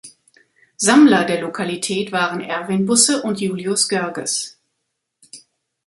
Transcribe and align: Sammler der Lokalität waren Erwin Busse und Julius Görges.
Sammler 0.77 1.25
der 1.25 1.41
Lokalität 1.41 2.11
waren 2.11 2.41
Erwin 2.41 2.87
Busse 2.87 3.21
und 3.21 3.39
Julius 3.39 3.87
Görges. 3.87 4.59